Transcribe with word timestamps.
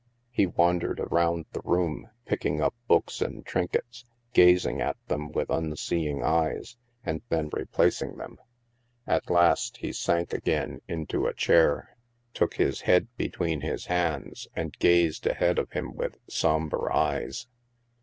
He 0.31 0.47
wandered 0.47 0.99
around 0.99 1.45
the 1.51 1.61
room, 1.63 2.09
picking 2.25 2.59
up 2.59 2.73
books 2.87 3.21
and 3.21 3.45
trinkets, 3.45 4.03
gazing 4.33 4.81
at 4.81 4.97
them 5.09 5.31
with 5.31 5.51
unseeing 5.51 6.23
eyes, 6.23 6.75
and 7.05 7.21
then 7.29 7.51
replacing 7.53 8.17
them. 8.17 8.39
At 9.05 9.29
last, 9.29 9.77
he 9.77 9.93
sank 9.93 10.33
again 10.33 10.81
into 10.87 11.27
a 11.27 11.35
240 11.35 11.35
THE 11.35 11.35
MASK 11.35 11.43
chair, 11.85 11.97
took 12.33 12.55
his 12.55 12.81
head 12.81 13.09
between 13.15 13.61
his 13.61 13.85
hands, 13.85 14.47
and 14.55 14.75
gazed 14.79 15.27
ahead 15.27 15.59
of 15.59 15.69
him 15.71 15.93
with 15.93 16.17
sombre 16.27 16.91
eyes. 16.91 17.45